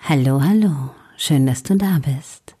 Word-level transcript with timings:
Hallo, 0.00 0.40
hallo, 0.40 0.90
schön, 1.18 1.46
dass 1.46 1.62
du 1.62 1.76
da 1.76 1.98
bist. 1.98 2.56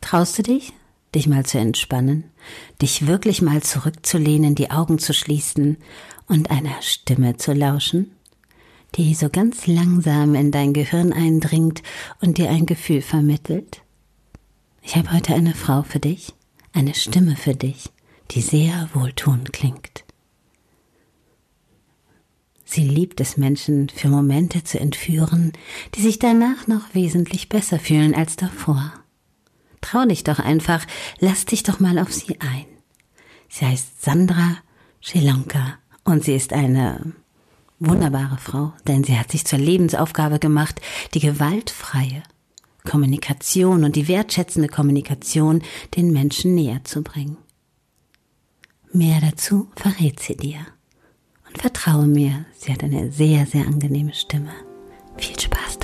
Traust 0.00 0.38
du 0.38 0.42
dich, 0.42 0.72
dich 1.14 1.28
mal 1.28 1.46
zu 1.46 1.58
entspannen, 1.58 2.24
dich 2.80 3.06
wirklich 3.06 3.40
mal 3.40 3.62
zurückzulehnen, 3.62 4.56
die 4.56 4.72
Augen 4.72 4.98
zu 4.98 5.14
schließen 5.14 5.76
und 6.26 6.50
einer 6.50 6.82
Stimme 6.82 7.36
zu 7.36 7.52
lauschen, 7.52 8.10
die 8.96 9.14
so 9.14 9.28
ganz 9.28 9.68
langsam 9.68 10.34
in 10.34 10.50
dein 10.50 10.72
Gehirn 10.72 11.12
eindringt 11.12 11.84
und 12.20 12.38
dir 12.38 12.50
ein 12.50 12.66
Gefühl 12.66 13.00
vermittelt? 13.00 13.82
Ich 14.82 14.96
habe 14.96 15.12
heute 15.12 15.34
eine 15.34 15.54
Frau 15.54 15.84
für 15.84 16.00
dich, 16.00 16.34
eine 16.72 16.94
Stimme 16.94 17.36
für 17.36 17.54
dich, 17.54 17.90
die 18.32 18.40
sehr 18.40 18.88
wohltuend 18.92 19.52
klingt. 19.52 20.04
Sie 22.72 22.88
liebt 22.88 23.20
es, 23.20 23.36
Menschen 23.36 23.90
für 23.90 24.08
Momente 24.08 24.64
zu 24.64 24.80
entführen, 24.80 25.52
die 25.94 26.00
sich 26.00 26.18
danach 26.18 26.68
noch 26.68 26.94
wesentlich 26.94 27.50
besser 27.50 27.78
fühlen 27.78 28.14
als 28.14 28.36
davor. 28.36 28.94
Trau 29.82 30.06
dich 30.06 30.24
doch 30.24 30.38
einfach, 30.38 30.86
lass 31.18 31.44
dich 31.44 31.64
doch 31.64 31.80
mal 31.80 31.98
auf 31.98 32.14
sie 32.14 32.40
ein. 32.40 32.64
Sie 33.50 33.66
heißt 33.66 34.02
Sandra 34.02 34.56
Shelonka 35.00 35.74
und 36.04 36.24
sie 36.24 36.34
ist 36.34 36.54
eine 36.54 37.12
wunderbare 37.78 38.38
Frau, 38.38 38.72
denn 38.86 39.04
sie 39.04 39.18
hat 39.18 39.32
sich 39.32 39.44
zur 39.44 39.58
Lebensaufgabe 39.58 40.38
gemacht, 40.38 40.80
die 41.12 41.20
gewaltfreie 41.20 42.22
Kommunikation 42.88 43.84
und 43.84 43.96
die 43.96 44.08
wertschätzende 44.08 44.68
Kommunikation 44.68 45.60
den 45.94 46.10
Menschen 46.10 46.54
näher 46.54 46.84
zu 46.84 47.02
bringen. 47.02 47.36
Mehr 48.94 49.20
dazu 49.20 49.70
verrät 49.76 50.20
sie 50.20 50.38
dir. 50.38 50.64
Und 51.52 51.60
vertraue 51.60 52.06
mir, 52.06 52.44
sie 52.54 52.72
hat 52.72 52.82
eine 52.82 53.10
sehr, 53.12 53.46
sehr 53.46 53.66
angenehme 53.66 54.14
Stimme. 54.14 54.52
Viel 55.16 55.38
Spaß 55.38 55.78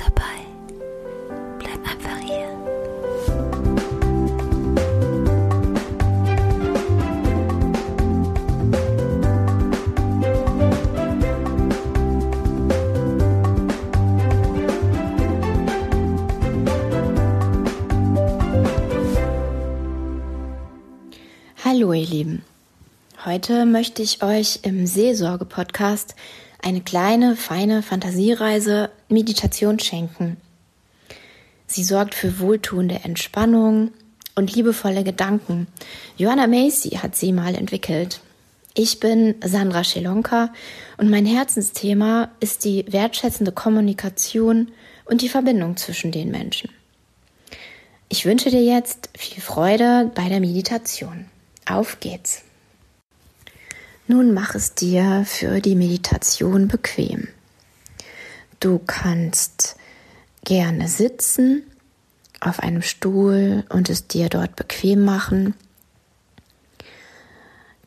Heute 23.31 23.67
möchte 23.67 24.01
ich 24.01 24.23
euch 24.23 24.61
im 24.63 24.87
Seelsorge-Podcast 24.87 26.15
eine 26.63 26.81
kleine, 26.81 27.35
feine 27.35 27.83
Fantasiereise 27.83 28.89
Meditation 29.07 29.77
schenken. 29.77 30.37
Sie 31.67 31.83
sorgt 31.83 32.15
für 32.15 32.39
wohltuende 32.39 33.01
Entspannung 33.03 33.91
und 34.33 34.55
liebevolle 34.55 35.03
Gedanken. 35.03 35.67
Joanna 36.17 36.47
Macy 36.47 36.97
hat 37.03 37.15
sie 37.15 37.31
mal 37.31 37.53
entwickelt. 37.53 38.19
Ich 38.73 38.99
bin 38.99 39.35
Sandra 39.45 39.83
Schelonka 39.83 40.51
und 40.97 41.11
mein 41.11 41.27
Herzensthema 41.27 42.31
ist 42.39 42.65
die 42.65 42.83
wertschätzende 42.91 43.51
Kommunikation 43.51 44.71
und 45.05 45.21
die 45.21 45.29
Verbindung 45.29 45.77
zwischen 45.77 46.11
den 46.11 46.31
Menschen. 46.31 46.71
Ich 48.07 48.25
wünsche 48.25 48.49
dir 48.49 48.63
jetzt 48.63 49.11
viel 49.15 49.39
Freude 49.39 50.09
bei 50.15 50.29
der 50.29 50.39
Meditation. 50.39 51.25
Auf 51.67 51.99
geht's! 51.99 52.48
Nun 54.11 54.33
mach 54.33 54.55
es 54.55 54.73
dir 54.73 55.23
für 55.23 55.61
die 55.61 55.75
Meditation 55.75 56.67
bequem. 56.67 57.27
Du 58.59 58.79
kannst 58.79 59.75
gerne 60.43 60.87
sitzen 60.87 61.61
auf 62.39 62.59
einem 62.59 62.81
Stuhl 62.81 63.65
und 63.69 63.87
es 63.87 64.07
dir 64.07 64.27
dort 64.29 64.55
bequem 64.55 65.05
machen. 65.05 65.53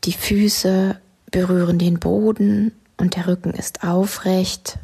Die 0.05 0.13
Füße 0.13 0.97
berühren 1.33 1.81
den 1.81 1.99
Boden 1.99 2.71
und 2.99 3.17
der 3.17 3.27
Rücken 3.27 3.53
ist 3.53 3.83
aufrecht. 3.83 4.79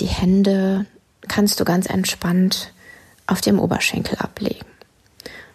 Die 0.00 0.06
Hände 0.06 0.86
kannst 1.28 1.60
du 1.60 1.64
ganz 1.64 1.86
entspannt 1.86 2.72
auf 3.28 3.40
dem 3.40 3.60
Oberschenkel 3.60 4.18
ablegen. 4.18 4.66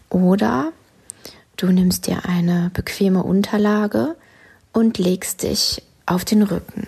Oder 0.09 0.71
du 1.57 1.73
nimmst 1.73 2.07
dir 2.07 2.23
eine 2.23 2.71
bequeme 2.73 3.21
Unterlage, 3.21 4.15
und 4.77 4.99
legst 4.99 5.41
dich 5.41 5.81
auf 6.05 6.23
den 6.23 6.43
Rücken. 6.43 6.85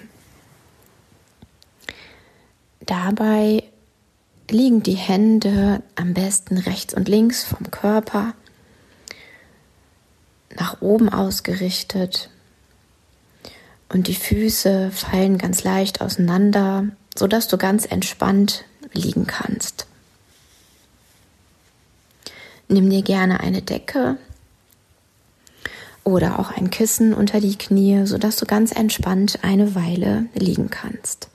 Dabei 2.81 3.63
liegen 4.47 4.83
die 4.83 4.93
Hände 4.93 5.81
am 5.95 6.13
besten 6.13 6.59
rechts 6.59 6.93
und 6.93 7.09
links 7.09 7.43
vom 7.43 7.71
Körper, 7.71 8.35
nach 10.55 10.83
oben 10.83 11.09
ausgerichtet 11.09 12.29
und 13.91 14.05
die 14.05 14.13
Füße 14.13 14.91
fallen 14.91 15.39
ganz 15.39 15.63
leicht 15.63 15.99
auseinander, 15.99 16.89
sodass 17.17 17.47
du 17.47 17.57
ganz 17.57 17.87
entspannt 17.87 18.65
liegen 18.93 19.25
kannst. 19.25 19.87
Nimm 22.67 22.87
dir 22.91 23.01
gerne 23.01 23.39
eine 23.39 23.63
Decke 23.63 24.19
oder 26.03 26.39
auch 26.39 26.51
ein 26.51 26.69
Kissen 26.69 27.13
unter 27.13 27.39
die 27.39 27.57
Knie, 27.57 28.05
sodass 28.05 28.37
du 28.37 28.45
ganz 28.45 28.71
entspannt 28.71 29.39
eine 29.43 29.75
Weile 29.75 30.25
liegen 30.33 30.69
kannst. 30.69 31.29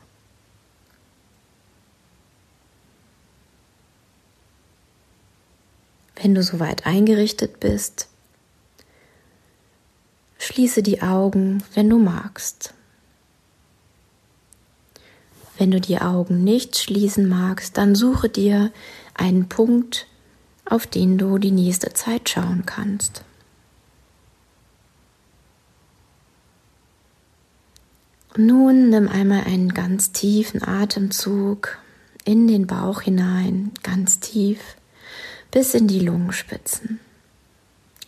Wenn 6.16 6.34
du 6.34 6.42
soweit 6.42 6.86
eingerichtet 6.86 7.60
bist, 7.60 8.08
schließe 10.38 10.82
die 10.82 11.02
Augen, 11.02 11.62
wenn 11.75 11.91
du 11.91 11.98
magst. 11.98 12.72
Wenn 15.58 15.70
du 15.70 15.81
die 15.81 15.98
Augen 15.98 16.42
nicht 16.42 16.76
schließen 16.76 17.28
magst, 17.28 17.76
dann 17.76 17.94
suche 17.94 18.28
dir 18.28 18.72
einen 19.14 19.48
Punkt, 19.48 20.06
auf 20.64 20.86
den 20.86 21.19
du 21.19 21.38
die 21.38 21.50
nächste 21.50 21.92
Zeit 21.92 22.28
schauen 22.28 22.64
kannst. 22.66 23.22
Nun 28.37 28.91
nimm 28.91 29.09
einmal 29.09 29.45
einen 29.45 29.75
ganz 29.75 30.11
tiefen 30.11 30.67
Atemzug 30.67 31.78
in 32.25 32.49
den 32.49 32.67
Bauch 32.67 33.03
hinein, 33.03 33.71
ganz 33.84 34.19
tief, 34.19 34.59
bis 35.53 35.75
in 35.75 35.87
die 35.87 36.00
Lungenspitzen. 36.00 36.99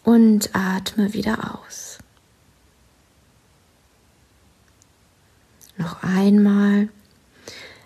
Und 0.03 0.51
atme 0.53 1.13
wieder 1.13 1.61
aus. 1.61 1.99
Noch 5.77 6.03
einmal 6.03 6.89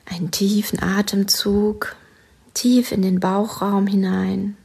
einen 0.07 0.31
tiefen 0.31 0.83
Atemzug 0.83 1.97
tief 2.55 2.93
in 2.93 3.03
den 3.03 3.21
Bauchraum 3.21 3.87
hinein. 3.87 4.57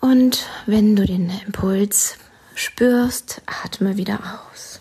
Und 0.00 0.46
wenn 0.66 0.94
du 0.94 1.06
den 1.06 1.30
Impuls 1.46 2.18
spürst, 2.58 3.42
atme 3.46 3.96
wieder 3.96 4.18
aus. 4.50 4.80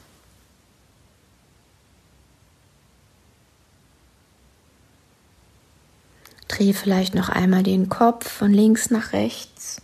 Dreh 6.47 6.73
vielleicht 6.73 7.13
noch 7.13 7.29
einmal 7.29 7.63
den 7.63 7.89
Kopf 7.89 8.29
von 8.29 8.51
links 8.51 8.89
nach 8.89 9.13
rechts 9.13 9.81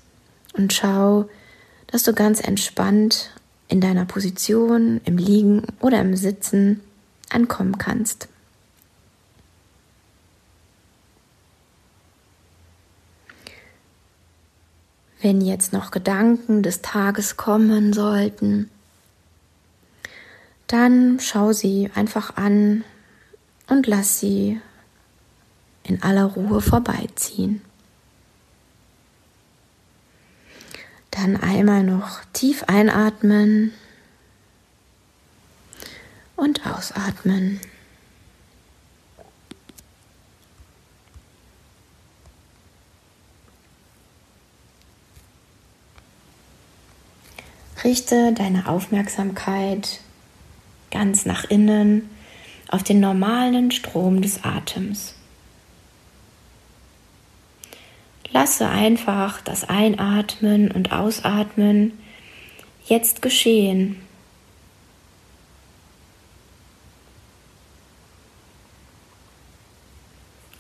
und 0.54 0.74
schau, 0.74 1.30
dass 1.88 2.04
du 2.04 2.14
ganz 2.14 2.40
entspannt 2.40 3.32
in 3.68 3.82
deiner 3.82 4.06
Position, 4.06 5.02
im 5.06 5.18
Liegen 5.18 5.64
oder 5.80 6.00
im 6.00 6.16
Sitzen 6.16 6.82
ankommen 7.30 7.78
kannst. 7.78 8.28
Wenn 15.24 15.40
jetzt 15.40 15.72
noch 15.72 15.92
Gedanken 15.92 16.64
des 16.64 16.82
Tages 16.82 17.38
kommen 17.38 17.94
sollten, 17.94 18.70
dann 20.68 21.18
schau 21.22 21.54
sie 21.54 21.90
einfach 21.96 22.36
an 22.36 22.84
und 23.70 23.88
lass 23.88 24.20
sie 24.20 24.60
in 25.84 26.04
aller 26.04 26.26
Ruhe 26.26 26.60
vorbeiziehen. 26.60 27.62
Dann 31.10 31.38
einmal 31.38 31.84
noch 31.84 32.20
tief 32.34 32.66
einatmen 32.68 33.72
und 36.36 36.68
ausatmen. 36.68 37.62
Richte 47.84 48.32
deine 48.32 48.68
Aufmerksamkeit 48.70 50.00
ganz 50.90 51.26
nach 51.26 51.44
innen 51.44 52.10
auf 52.70 52.82
den 52.84 53.02
normalen 53.02 53.72
Strom 53.72 54.22
des 54.22 54.44
Atems. 54.44 55.16
Lasse 58.32 58.70
einfach 58.70 59.42
das 59.42 59.68
Einatmen 59.68 60.72
und 60.72 60.94
Ausatmen 60.94 61.92
jetzt 62.86 63.22
geschehen. 63.22 64.02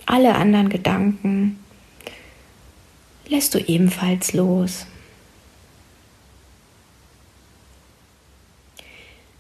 Alle 0.06 0.36
anderen 0.36 0.70
Gedanken 0.70 1.60
lässt 3.28 3.56
du 3.56 3.60
ebenfalls 3.60 4.34
los. 4.34 4.86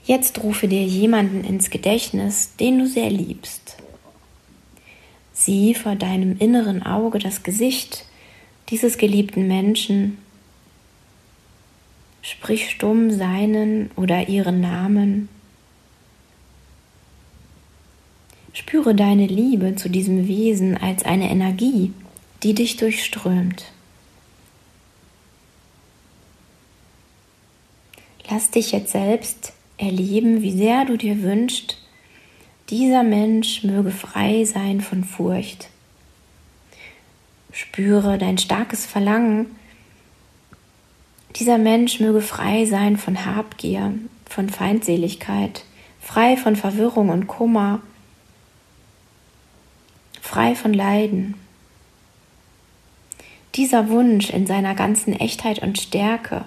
Jetzt 0.05 0.43
rufe 0.43 0.67
dir 0.67 0.83
jemanden 0.83 1.45
ins 1.45 1.69
Gedächtnis, 1.69 2.55
den 2.57 2.79
du 2.79 2.87
sehr 2.87 3.09
liebst. 3.09 3.77
Sieh 5.31 5.73
vor 5.75 5.95
deinem 5.95 6.37
inneren 6.39 6.83
Auge 6.83 7.19
das 7.19 7.43
Gesicht 7.43 8.05
dieses 8.69 8.97
geliebten 8.97 9.47
Menschen. 9.47 10.17
Sprich 12.21 12.69
stumm 12.69 13.11
seinen 13.11 13.91
oder 13.95 14.27
ihren 14.27 14.59
Namen. 14.59 15.29
Spüre 18.51 18.93
deine 18.93 19.25
Liebe 19.25 19.75
zu 19.75 19.89
diesem 19.89 20.27
Wesen 20.27 20.77
als 20.77 21.03
eine 21.05 21.29
Energie, 21.29 21.93
die 22.43 22.53
dich 22.53 22.75
durchströmt. 22.75 23.71
Lass 28.29 28.51
dich 28.51 28.71
jetzt 28.71 28.91
selbst 28.91 29.53
erleben, 29.77 30.41
wie 30.41 30.51
sehr 30.51 30.85
du 30.85 30.97
dir 30.97 31.21
wünschst, 31.21 31.77
dieser 32.69 33.03
Mensch 33.03 33.63
möge 33.63 33.91
frei 33.91 34.45
sein 34.45 34.81
von 34.81 35.03
Furcht. 35.03 35.69
Spüre 37.51 38.17
dein 38.17 38.37
starkes 38.37 38.85
Verlangen, 38.85 39.47
dieser 41.35 41.57
Mensch 41.57 41.99
möge 41.99 42.21
frei 42.21 42.65
sein 42.65 42.97
von 42.97 43.25
Habgier, 43.25 43.93
von 44.25 44.49
Feindseligkeit, 44.49 45.65
frei 45.99 46.37
von 46.37 46.55
Verwirrung 46.55 47.09
und 47.09 47.27
Kummer, 47.27 47.81
frei 50.21 50.55
von 50.55 50.73
Leiden. 50.73 51.35
Dieser 53.55 53.89
Wunsch 53.89 54.29
in 54.29 54.47
seiner 54.47 54.73
ganzen 54.73 55.13
Echtheit 55.13 55.59
und 55.59 55.79
Stärke 55.79 56.45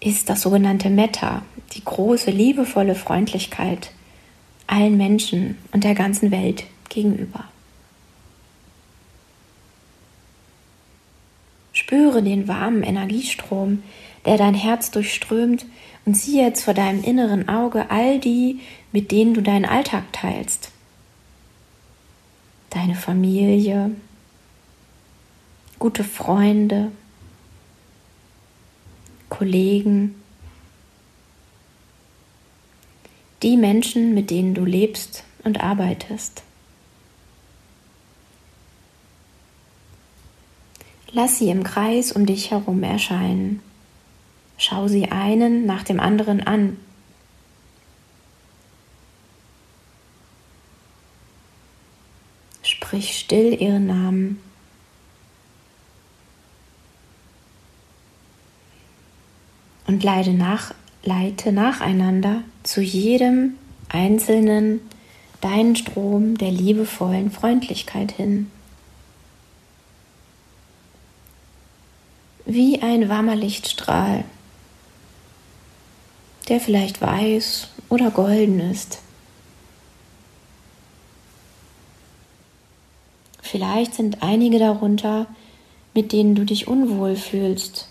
ist 0.00 0.30
das 0.30 0.42
sogenannte 0.42 0.90
Metta, 0.90 1.42
die 1.74 1.84
große, 1.84 2.30
liebevolle 2.30 2.94
Freundlichkeit 2.94 3.92
allen 4.66 4.96
Menschen 4.96 5.58
und 5.72 5.84
der 5.84 5.94
ganzen 5.94 6.30
Welt 6.30 6.64
gegenüber. 6.88 7.44
Spüre 11.72 12.22
den 12.22 12.46
warmen 12.46 12.82
Energiestrom, 12.82 13.82
der 14.24 14.36
dein 14.36 14.54
Herz 14.54 14.90
durchströmt 14.90 15.66
und 16.04 16.16
sieh 16.16 16.40
jetzt 16.40 16.64
vor 16.64 16.74
deinem 16.74 17.02
inneren 17.02 17.48
Auge 17.48 17.90
all 17.90 18.18
die, 18.18 18.60
mit 18.92 19.10
denen 19.10 19.34
du 19.34 19.40
deinen 19.40 19.64
Alltag 19.64 20.12
teilst. 20.12 20.70
Deine 22.70 22.94
Familie, 22.94 23.90
gute 25.78 26.04
Freunde, 26.04 26.92
Kollegen, 29.30 30.20
die 33.42 33.56
Menschen, 33.56 34.12
mit 34.12 34.28
denen 34.28 34.52
du 34.52 34.66
lebst 34.66 35.24
und 35.44 35.60
arbeitest. 35.60 36.42
Lass 41.12 41.38
sie 41.38 41.48
im 41.48 41.64
Kreis 41.64 42.12
um 42.12 42.26
dich 42.26 42.50
herum 42.50 42.82
erscheinen. 42.82 43.62
Schau 44.58 44.88
sie 44.88 45.10
einen 45.10 45.64
nach 45.64 45.82
dem 45.82 45.98
anderen 45.98 46.46
an. 46.46 46.76
Sprich 52.62 53.18
still 53.18 53.60
ihren 53.60 53.86
Namen. 53.86 53.99
Und 59.90 60.04
leite, 60.04 60.30
nach, 60.30 60.72
leite 61.02 61.50
nacheinander 61.50 62.44
zu 62.62 62.80
jedem 62.80 63.56
einzelnen 63.88 64.80
deinen 65.40 65.74
Strom 65.74 66.38
der 66.38 66.52
liebevollen 66.52 67.32
Freundlichkeit 67.32 68.12
hin. 68.12 68.52
Wie 72.46 72.80
ein 72.82 73.08
warmer 73.08 73.34
Lichtstrahl, 73.34 74.22
der 76.48 76.60
vielleicht 76.60 77.02
weiß 77.02 77.70
oder 77.88 78.12
golden 78.12 78.60
ist. 78.60 79.00
Vielleicht 83.42 83.94
sind 83.94 84.22
einige 84.22 84.60
darunter, 84.60 85.26
mit 85.94 86.12
denen 86.12 86.36
du 86.36 86.44
dich 86.44 86.68
unwohl 86.68 87.16
fühlst 87.16 87.89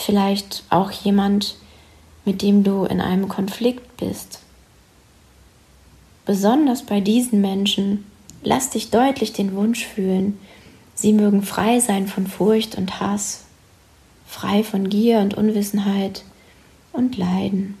vielleicht 0.00 0.64
auch 0.70 0.90
jemand, 0.90 1.56
mit 2.24 2.42
dem 2.42 2.64
du 2.64 2.84
in 2.84 3.00
einem 3.00 3.28
Konflikt 3.28 3.96
bist. 3.96 4.40
Besonders 6.24 6.82
bei 6.82 7.00
diesen 7.00 7.40
Menschen 7.40 8.04
lass 8.42 8.70
dich 8.70 8.90
deutlich 8.90 9.32
den 9.32 9.54
Wunsch 9.54 9.84
fühlen, 9.84 10.38
sie 10.94 11.12
mögen 11.12 11.42
frei 11.42 11.80
sein 11.80 12.06
von 12.06 12.26
Furcht 12.26 12.76
und 12.76 13.00
Hass, 13.00 13.44
frei 14.26 14.62
von 14.62 14.88
Gier 14.88 15.20
und 15.20 15.34
Unwissenheit 15.34 16.24
und 16.92 17.16
Leiden. 17.16 17.78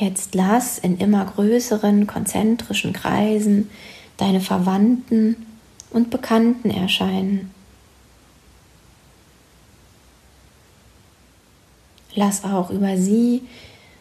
Jetzt 0.00 0.34
lass 0.34 0.78
in 0.78 0.96
immer 0.96 1.26
größeren 1.26 2.06
konzentrischen 2.06 2.94
Kreisen 2.94 3.68
deine 4.16 4.40
Verwandten 4.40 5.46
und 5.90 6.08
Bekannten 6.08 6.70
erscheinen. 6.70 7.50
Lass 12.14 12.44
auch 12.44 12.70
über 12.70 12.96
sie 12.96 13.42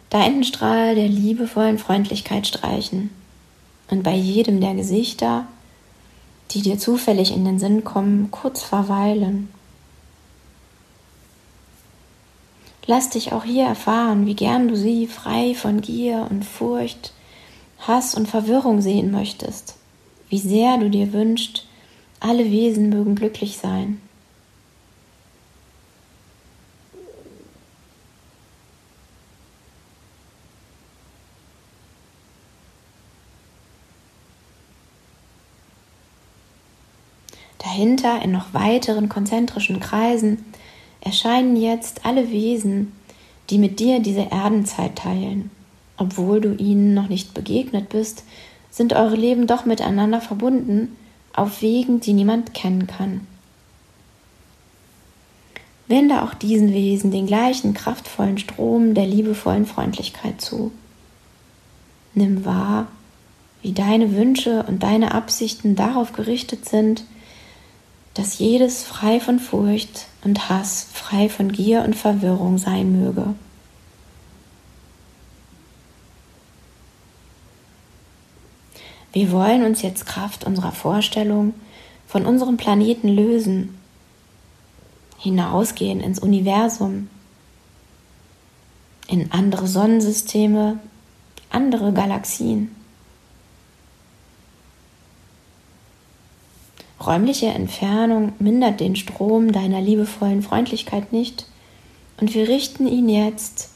deinen 0.10 0.46
Strahl 0.46 0.96
der 0.96 1.10
liebevollen 1.10 1.78
Freundlichkeit 1.78 2.48
streichen 2.48 3.10
und 3.90 4.02
bei 4.02 4.16
jedem 4.16 4.62
der 4.62 4.76
Gesichter, 4.76 5.48
die 6.52 6.62
dir 6.62 6.80
zufällig 6.80 7.34
in 7.36 7.44
den 7.44 7.60
Sinn 7.60 7.84
kommen, 7.84 8.32
kurz 8.32 8.64
verweilen. 8.64 9.50
Lass 12.90 13.12
dich 13.12 13.34
auch 13.34 13.44
hier 13.44 13.66
erfahren, 13.66 14.26
wie 14.26 14.34
gern 14.34 14.68
du 14.68 14.76
sie 14.76 15.06
frei 15.06 15.54
von 15.54 15.80
Gier 15.80 16.26
und 16.32 16.44
Furcht, 16.44 17.14
Hass 17.78 18.16
und 18.16 18.28
Verwirrung 18.28 18.82
sehen 18.82 19.12
möchtest, 19.12 19.76
wie 20.30 20.40
sehr 20.40 20.80
du 20.80 20.90
dir 20.90 21.14
wünschst, 21.14 21.68
alle 22.20 22.46
Wesen 22.46 22.90
mögen 22.90 23.14
glücklich 23.14 23.60
sein. 23.60 24.02
Dahinter 37.60 38.24
in 38.24 38.32
noch 38.32 38.56
weiteren 38.56 39.10
konzentrischen 39.10 39.80
Kreisen 39.80 40.44
erscheinen 41.02 41.56
jetzt 41.56 42.06
alle 42.06 42.32
Wesen, 42.32 42.94
die 43.50 43.58
mit 43.58 43.80
dir 43.80 44.00
diese 44.00 44.28
Erdenzeit 44.32 44.96
teilen. 44.96 45.52
Obwohl 45.98 46.40
du 46.42 46.56
ihnen 46.56 46.94
noch 46.94 47.10
nicht 47.10 47.34
begegnet 47.34 47.90
bist, 47.90 48.24
sind 48.70 48.94
eure 48.94 49.16
Leben 49.16 49.48
doch 49.48 49.66
miteinander 49.66 50.22
verbunden 50.22 50.96
auf 51.34 51.62
Wegen, 51.62 52.00
die 52.00 52.14
niemand 52.14 52.54
kennen 52.54 52.88
kann. 52.88 53.28
Wende 55.88 56.22
auch 56.22 56.36
diesen 56.36 56.72
Wesen 56.72 57.12
den 57.12 57.26
gleichen 57.26 57.74
kraftvollen 57.74 58.38
Strom 58.38 58.94
der 58.94 59.08
liebevollen 59.08 59.66
Freundlichkeit 59.66 60.40
zu. 60.40 60.72
Nimm 62.14 62.46
wahr, 62.46 62.88
wie 63.62 63.74
deine 63.74 64.16
Wünsche 64.16 64.64
und 64.64 64.84
deine 64.84 65.14
Absichten 65.14 65.76
darauf 65.76 66.14
gerichtet 66.14 66.70
sind, 66.70 67.04
dass 68.14 68.38
jedes 68.40 68.84
frei 68.84 69.20
von 69.20 69.40
Furcht 69.40 70.08
und 70.24 70.50
Hass, 70.50 70.88
frei 70.94 71.30
von 71.30 71.52
Gier 71.52 71.84
und 71.84 71.96
Verwirrung 71.96 72.58
sein 72.58 72.92
möge. 73.00 73.34
Wir 79.12 79.32
wollen 79.32 79.64
uns 79.64 79.82
jetzt 79.82 80.06
Kraft 80.06 80.44
unserer 80.44 80.72
Vorstellung 80.72 81.54
von 82.08 82.26
unserem 82.26 82.58
Planeten 82.58 83.08
lösen, 83.08 83.78
hinausgehen 85.18 86.00
ins 86.00 86.20
Universum, 86.20 87.10
in 89.08 89.32
andere 89.32 89.68
Sonnensysteme, 89.68 90.80
andere 91.50 91.92
Galaxien. 91.92 92.76
Räumliche 97.06 97.48
Entfernung 97.48 98.34
mindert 98.40 98.80
den 98.80 98.96
Strom 98.96 99.52
deiner 99.52 99.82
liebevollen 99.82 100.42
Freundlichkeit 100.42 101.14
nicht 101.14 101.46
und 102.20 102.34
wir 102.34 102.48
richten 102.48 102.88
ihn 102.88 103.08
jetzt 103.08 103.70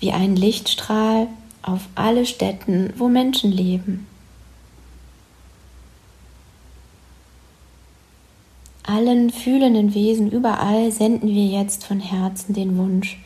wie 0.00 0.12
ein 0.12 0.34
Lichtstrahl 0.36 1.28
auf 1.62 1.82
alle 1.94 2.26
Städten, 2.26 2.92
wo 2.96 3.08
Menschen 3.08 3.52
leben. 3.52 4.06
Allen 8.82 9.30
fühlenden 9.30 9.94
Wesen 9.94 10.30
überall 10.30 10.92
senden 10.92 11.28
wir 11.28 11.46
jetzt 11.46 11.84
von 11.84 11.98
Herzen 11.98 12.54
den 12.54 12.76
Wunsch, 12.76 13.18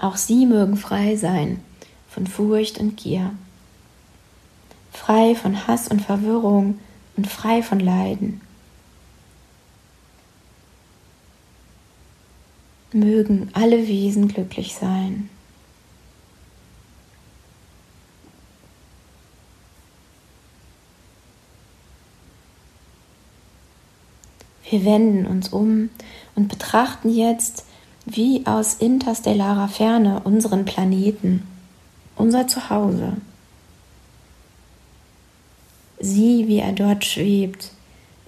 auch 0.00 0.16
sie 0.16 0.46
mögen 0.46 0.76
frei 0.76 1.16
sein 1.16 1.60
von 2.08 2.26
Furcht 2.26 2.78
und 2.78 2.96
Gier, 2.96 3.32
frei 4.92 5.34
von 5.34 5.66
Hass 5.66 5.88
und 5.88 6.00
Verwirrung 6.00 6.78
und 7.16 7.26
frei 7.26 7.62
von 7.62 7.80
Leiden. 7.80 8.40
Mögen 12.92 13.50
alle 13.54 13.88
Wesen 13.88 14.28
glücklich 14.28 14.74
sein. 14.74 15.28
Wir 24.70 24.84
wenden 24.84 25.26
uns 25.26 25.50
um 25.50 25.90
und 26.34 26.48
betrachten 26.48 27.10
jetzt 27.10 27.64
wie 28.06 28.46
aus 28.46 28.74
interstellarer 28.74 29.68
Ferne 29.68 30.20
unseren 30.24 30.64
Planeten, 30.64 31.46
unser 32.16 32.48
Zuhause. 32.48 33.14
Sieh, 36.04 36.48
wie 36.48 36.58
er 36.58 36.72
dort 36.72 37.02
schwebt, 37.06 37.70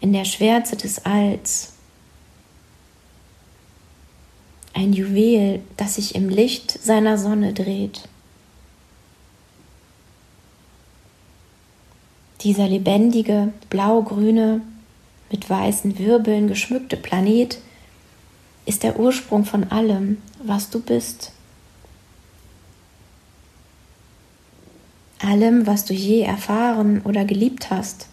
in 0.01 0.15
der 0.15 0.25
Schwärze 0.25 0.77
des 0.77 1.05
Alls. 1.05 1.75
Ein 4.73 4.95
Juwel, 4.95 5.61
das 5.77 5.97
sich 5.97 6.15
im 6.15 6.31
Licht 6.31 6.71
seiner 6.83 7.19
Sonne 7.19 7.53
dreht. 7.53 8.09
Dieser 12.41 12.67
lebendige, 12.67 13.53
blau-grüne, 13.69 14.63
mit 15.31 15.51
weißen 15.51 15.99
Wirbeln 15.99 16.49
geschmückte 16.49 16.97
Planet 16.97 17.59
ist 18.65 18.85
der 18.85 18.99
Ursprung 18.99 19.45
von 19.45 19.71
allem, 19.71 20.23
was 20.43 20.71
du 20.71 20.81
bist. 20.81 21.33
Allem, 25.19 25.67
was 25.67 25.85
du 25.85 25.95
je 25.95 26.23
erfahren 26.23 27.01
oder 27.03 27.25
geliebt 27.25 27.71
hast. 27.71 28.09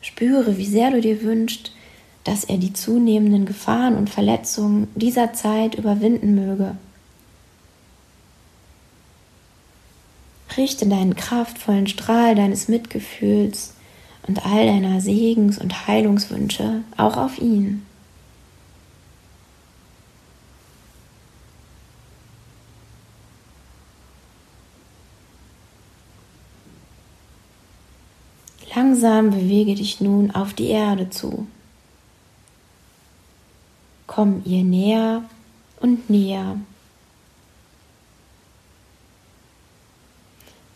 Spüre, 0.00 0.56
wie 0.56 0.66
sehr 0.66 0.90
du 0.90 1.00
dir 1.00 1.22
wünschst, 1.22 1.72
dass 2.24 2.44
er 2.44 2.58
die 2.58 2.72
zunehmenden 2.72 3.46
Gefahren 3.46 3.96
und 3.96 4.10
Verletzungen 4.10 4.88
dieser 4.94 5.32
Zeit 5.32 5.74
überwinden 5.74 6.34
möge. 6.34 6.76
Richte 10.56 10.86
deinen 10.86 11.14
kraftvollen 11.14 11.86
Strahl 11.86 12.34
deines 12.34 12.68
Mitgefühls 12.68 13.74
und 14.26 14.44
all 14.44 14.66
deiner 14.66 15.00
Segens- 15.00 15.58
und 15.58 15.86
Heilungswünsche 15.86 16.82
auch 16.96 17.16
auf 17.16 17.38
ihn. 17.38 17.86
Langsam 29.00 29.30
bewege 29.30 29.74
dich 29.76 30.02
nun 30.02 30.30
auf 30.30 30.52
die 30.52 30.68
Erde 30.68 31.08
zu. 31.08 31.46
Komm 34.06 34.42
ihr 34.44 34.62
näher 34.62 35.24
und 35.80 36.10
näher. 36.10 36.58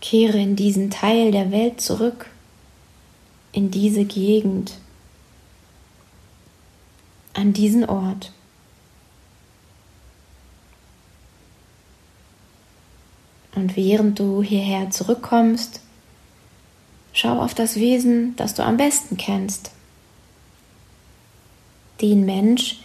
Kehre 0.00 0.38
in 0.38 0.56
diesen 0.56 0.88
Teil 0.88 1.32
der 1.32 1.50
Welt 1.50 1.82
zurück, 1.82 2.30
in 3.52 3.70
diese 3.70 4.06
Gegend, 4.06 4.78
an 7.34 7.52
diesen 7.52 7.84
Ort. 7.84 8.32
Und 13.54 13.76
während 13.76 14.18
du 14.18 14.42
hierher 14.42 14.88
zurückkommst, 14.88 15.83
schau 17.14 17.40
auf 17.40 17.54
das 17.54 17.76
Wesen, 17.76 18.36
das 18.36 18.52
du 18.52 18.62
am 18.62 18.76
besten 18.76 19.16
kennst. 19.16 19.70
Den 22.02 22.26
Mensch, 22.26 22.80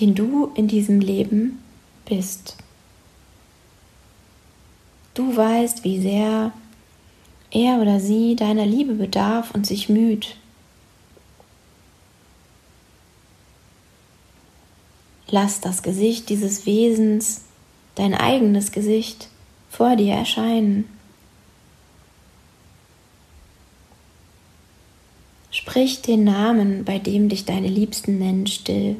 den 0.00 0.16
du 0.16 0.50
in 0.54 0.66
diesem 0.66 1.00
Leben 1.00 1.62
bist. 2.06 2.56
Du 5.14 5.36
weißt, 5.36 5.84
wie 5.84 6.00
sehr 6.00 6.52
er 7.50 7.80
oder 7.80 8.00
sie 8.00 8.36
deiner 8.36 8.64
Liebe 8.64 8.94
bedarf 8.94 9.50
und 9.52 9.66
sich 9.66 9.88
müht. 9.88 10.36
Lass 15.28 15.60
das 15.60 15.82
Gesicht 15.82 16.28
dieses 16.28 16.64
Wesens, 16.64 17.42
dein 17.96 18.14
eigenes 18.14 18.72
Gesicht, 18.72 19.28
vor 19.68 19.94
dir 19.94 20.14
erscheinen. 20.14 20.88
Sprich 25.60 26.00
den 26.00 26.24
Namen, 26.24 26.84
bei 26.84 26.98
dem 26.98 27.28
dich 27.28 27.44
deine 27.44 27.68
Liebsten 27.68 28.18
nennen, 28.18 28.46
still. 28.46 28.96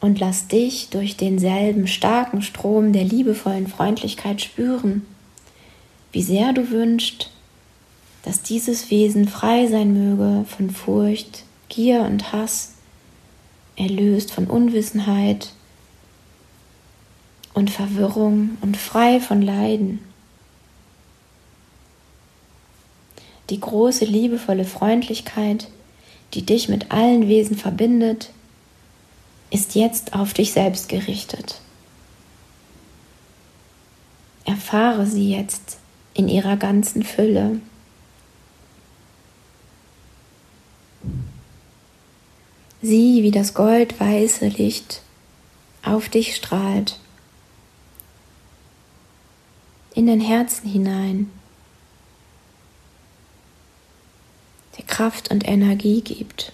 und 0.00 0.20
lass 0.20 0.48
dich 0.48 0.90
durch 0.90 1.16
denselben 1.16 1.86
starken 1.86 2.42
Strom 2.42 2.92
der 2.92 3.04
liebevollen 3.04 3.66
Freundlichkeit 3.66 4.40
spüren, 4.40 5.04
wie 6.12 6.22
sehr 6.22 6.52
du 6.52 6.70
wünschst, 6.70 7.30
dass 8.22 8.42
dieses 8.42 8.90
Wesen 8.90 9.28
frei 9.28 9.66
sein 9.66 9.92
möge 9.92 10.44
von 10.46 10.70
Furcht, 10.70 11.44
Gier 11.68 12.02
und 12.02 12.32
Hass, 12.32 12.74
erlöst 13.76 14.32
von 14.32 14.46
Unwissenheit 14.46 15.52
und 17.54 17.70
Verwirrung 17.70 18.56
und 18.60 18.76
frei 18.76 19.20
von 19.20 19.42
Leiden. 19.42 20.00
Die 23.50 23.60
große 23.60 24.04
liebevolle 24.04 24.64
Freundlichkeit, 24.64 25.68
die 26.34 26.44
dich 26.44 26.68
mit 26.68 26.90
allen 26.90 27.28
Wesen 27.28 27.56
verbindet, 27.56 28.30
ist 29.50 29.74
jetzt 29.74 30.12
auf 30.14 30.34
dich 30.34 30.52
selbst 30.52 30.88
gerichtet. 30.88 31.60
Erfahre 34.44 35.06
sie 35.06 35.30
jetzt 35.30 35.78
in 36.14 36.28
ihrer 36.28 36.56
ganzen 36.56 37.02
Fülle. 37.02 37.60
Sieh, 42.82 43.22
wie 43.22 43.30
das 43.30 43.54
goldweiße 43.54 44.48
Licht 44.48 45.02
auf 45.82 46.08
dich 46.08 46.36
strahlt, 46.36 46.98
in 49.94 50.06
dein 50.06 50.20
Herzen 50.20 50.68
hinein, 50.68 51.30
Kraft 54.88 55.30
und 55.30 55.46
Energie 55.46 56.00
gibt. 56.00 56.52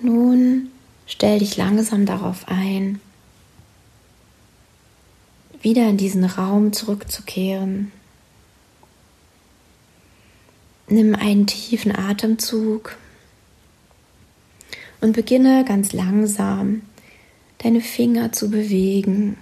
Nun 0.00 0.70
stell 1.06 1.38
dich 1.40 1.56
langsam 1.56 2.06
darauf 2.06 2.48
ein, 2.48 3.00
wieder 5.60 5.88
in 5.88 5.96
diesen 5.96 6.24
Raum 6.24 6.72
zurückzukehren. 6.72 7.92
Nimm 10.90 11.14
einen 11.14 11.46
tiefen 11.46 11.94
Atemzug 11.94 12.96
und 15.00 15.12
beginne 15.12 15.64
ganz 15.66 15.92
langsam 15.92 16.82
deine 17.58 17.80
Finger 17.80 18.32
zu 18.32 18.50
bewegen, 18.50 19.36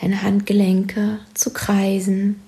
deine 0.00 0.22
Handgelenke 0.22 1.18
zu 1.34 1.52
kreisen, 1.52 2.40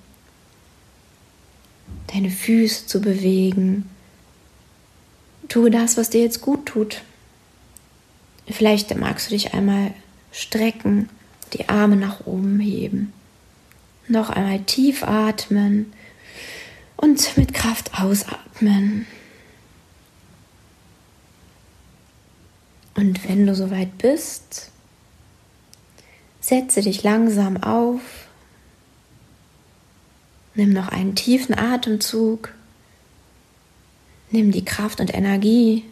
deine 2.13 2.31
Füße 2.31 2.87
zu 2.87 3.01
bewegen. 3.01 3.89
Tue 5.47 5.69
das, 5.69 5.97
was 5.97 6.09
dir 6.09 6.21
jetzt 6.21 6.41
gut 6.41 6.65
tut. 6.65 7.03
Vielleicht 8.49 8.95
magst 8.97 9.27
du 9.27 9.35
dich 9.35 9.53
einmal 9.53 9.93
strecken, 10.31 11.09
die 11.53 11.69
Arme 11.69 11.97
nach 11.97 12.25
oben 12.25 12.59
heben. 12.59 13.13
Noch 14.07 14.31
einmal 14.31 14.61
tief 14.61 15.03
atmen 15.03 15.93
und 17.03 17.35
mit 17.35 17.53
Kraft 17.53 17.99
ausatmen. 17.99 19.05
Und 22.95 23.27
wenn 23.27 23.45
du 23.45 23.53
soweit 23.53 23.97
bist, 23.97 24.71
setze 26.39 26.81
dich 26.81 27.03
langsam 27.03 27.61
auf, 27.61 27.99
nimm 30.55 30.71
noch 30.71 30.87
einen 30.87 31.13
tiefen 31.15 31.57
Atemzug, 31.57 32.53
nimm 34.31 34.53
die 34.53 34.63
Kraft 34.63 35.01
und 35.01 35.13
Energie, 35.13 35.83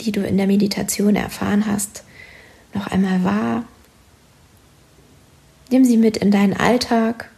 die 0.00 0.10
du 0.10 0.26
in 0.26 0.38
der 0.38 0.46
Meditation 0.46 1.16
erfahren 1.16 1.66
hast, 1.66 2.02
noch 2.72 2.86
einmal 2.86 3.24
wahr. 3.24 3.64
Nimm 5.70 5.84
sie 5.84 5.98
mit 5.98 6.16
in 6.16 6.30
deinen 6.30 6.54
Alltag, 6.54 7.30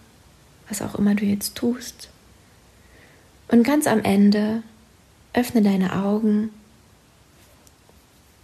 was 0.69 0.83
auch 0.83 0.95
immer 0.95 1.17
du 1.17 1.25
jetzt 1.25 1.57
tust. 1.57 2.11
Und 3.49 3.63
ganz 3.65 3.87
am 3.87 4.03
Ende 4.03 4.63
öffne 5.33 5.63
deine 5.63 5.97
Augen 5.97 6.51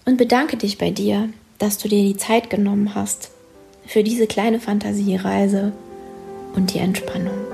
und 0.04 0.16
bedanke 0.16 0.56
dich 0.56 0.78
bei 0.78 0.90
dir, 0.90 1.28
dass 1.58 1.78
du 1.78 1.88
dir 1.88 2.02
die 2.02 2.16
Zeit 2.16 2.50
genommen 2.50 2.94
hast 2.94 3.30
für 3.86 4.02
diese 4.02 4.26
kleine 4.26 4.60
Fantasiereise 4.60 5.72
und 6.54 6.72
die 6.72 6.78
Entspannung. 6.78 7.53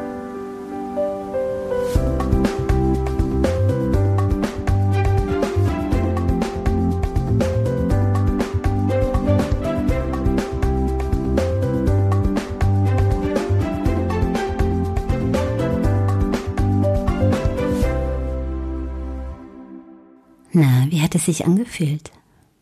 Hat 21.11 21.17
es 21.17 21.25
sich 21.25 21.45
angefühlt? 21.45 22.13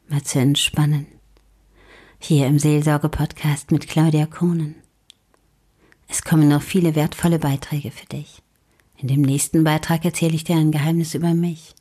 Mal 0.09 0.23
zu 0.23 0.39
entspannen. 0.39 1.07
Hier 2.19 2.47
im 2.47 2.59
Seelsorge-Podcast 2.59 3.73
mit 3.73 3.89
Claudia 3.89 4.25
Kohnen. 4.25 4.75
Es 6.09 6.23
kommen 6.23 6.49
noch 6.49 6.63
viele 6.63 6.95
wertvolle 6.95 7.39
Beiträge 7.39 7.91
für 7.91 8.07
dich. 8.07 8.43
In 8.97 9.07
dem 9.07 9.21
nächsten 9.21 9.65
Beitrag 9.65 10.03
erzähle 10.07 10.35
ich 10.35 10.45
dir 10.45 10.57
ein 10.57 10.73
Geheimnis 10.73 11.13
über 11.13 11.35
mich. 11.35 11.75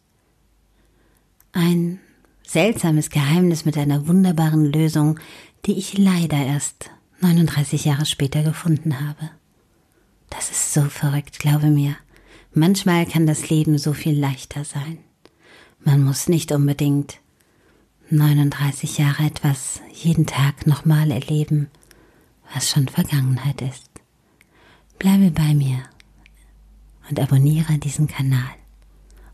Ein 1.53 2.01
seltsames 2.45 3.11
Geheimnis 3.11 3.63
mit 3.63 3.77
einer 3.77 4.05
wunderbaren 4.09 4.65
Lösung, 4.65 5.21
die 5.65 5.79
ich 5.79 5.97
leider 5.97 6.35
erst 6.35 6.89
39 7.21 7.85
Jahre 7.85 8.05
später 8.05 8.43
gefunden 8.43 8.99
habe. 8.99 9.29
Das 10.29 10.51
ist 10.51 10.73
so 10.73 10.81
verrückt, 10.81 11.39
glaube 11.39 11.67
mir. 11.67 11.95
Manchmal 12.53 13.05
kann 13.05 13.25
das 13.25 13.49
Leben 13.49 13.77
so 13.77 13.93
viel 13.93 14.19
leichter 14.19 14.65
sein. 14.65 14.97
Man 15.87 16.03
muss 16.03 16.27
nicht 16.27 16.51
unbedingt 16.51 17.21
39 18.09 18.97
Jahre 18.97 19.23
etwas 19.23 19.79
jeden 19.93 20.25
Tag 20.25 20.67
nochmal 20.67 21.11
erleben, 21.11 21.69
was 22.53 22.69
schon 22.69 22.89
Vergangenheit 22.89 23.61
ist. 23.61 23.89
Bleibe 24.99 25.31
bei 25.31 25.53
mir 25.53 25.83
und 27.09 27.17
abonniere 27.21 27.77
diesen 27.77 28.09
Kanal. 28.09 28.53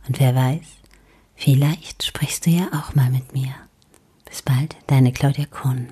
Und 0.07 0.19
wer 0.19 0.35
weiß, 0.35 0.67
vielleicht 1.33 2.03
sprichst 2.03 2.45
du 2.45 2.51
ja 2.51 2.67
auch 2.71 2.93
mal 2.93 3.09
mit 3.09 3.33
mir. 3.33 3.55
Bis 4.25 4.43
bald, 4.43 4.75
deine 4.85 5.11
Claudia 5.11 5.47
Kohn. 5.47 5.87